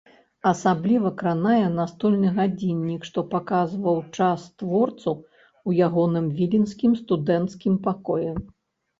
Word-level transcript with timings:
Асабліва 0.51 1.09
кранае 1.17 1.65
настольны 1.79 2.29
гадзіннік, 2.37 3.01
што 3.09 3.19
паказваў 3.33 3.97
час 4.17 4.45
творцу 4.61 5.05
ў 5.09 5.69
ягоным 5.89 6.25
віленскім 6.39 6.97
студэнцкім 7.03 7.77
пакоі. 7.89 8.31